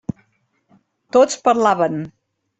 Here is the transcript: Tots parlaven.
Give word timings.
Tots 1.19 1.37
parlaven. 1.49 2.03